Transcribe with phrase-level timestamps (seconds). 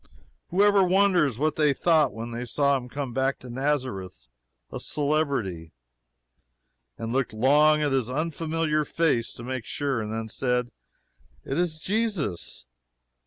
[0.49, 4.25] Who ever wonders what they thought when they saw him come back to Nazareth
[4.71, 5.73] a celebrity,
[6.97, 10.71] and looked long at his unfamiliar face to make sure, and then said,
[11.45, 12.65] "It is Jesus?"